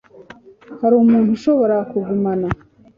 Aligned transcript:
Hari 0.81 0.95
umuntu 0.97 1.29
ushobora 1.37 1.75
kugumana? 1.91 2.47